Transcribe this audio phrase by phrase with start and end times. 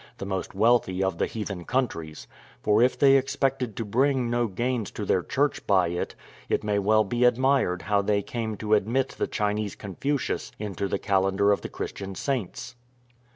[0.17, 2.25] the most wealthy of the heathen countries;
[2.63, 6.15] for if they expected to bring no gains to their Church by it,
[6.49, 10.97] it may well be admired how they came to admit the Chinese Confucius into the
[10.97, 12.73] calendar of the Christian saints.